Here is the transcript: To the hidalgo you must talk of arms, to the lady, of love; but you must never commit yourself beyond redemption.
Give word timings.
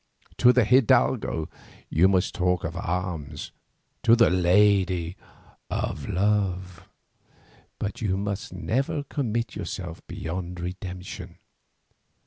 To 0.37 0.51
the 0.51 0.65
hidalgo 0.65 1.47
you 1.91 2.07
must 2.07 2.33
talk 2.33 2.63
of 2.63 2.75
arms, 2.75 3.51
to 4.01 4.15
the 4.15 4.31
lady, 4.31 5.15
of 5.69 6.09
love; 6.09 6.89
but 7.77 8.01
you 8.01 8.17
must 8.17 8.51
never 8.51 9.03
commit 9.03 9.55
yourself 9.55 10.01
beyond 10.07 10.59
redemption. 10.59 11.37